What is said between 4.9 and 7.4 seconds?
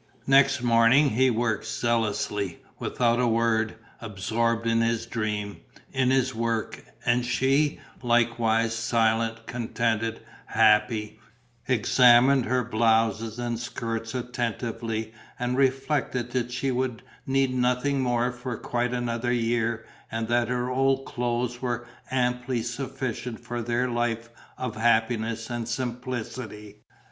dream, in his work; and